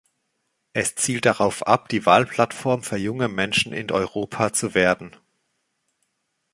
Es 0.73 0.95
zielt 0.95 1.27
darauf 1.27 1.67
ab, 1.67 1.87
die 1.87 2.07
Wahlplattform 2.07 2.81
für 2.81 2.97
junge 2.97 3.27
Menschen 3.27 3.71
in 3.71 3.91
Europa 3.91 4.51
zu 4.51 4.73
werden. 4.73 5.15